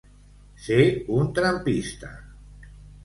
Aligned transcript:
Ser 0.67 0.87
un 1.17 1.29
trampista. 1.41 2.11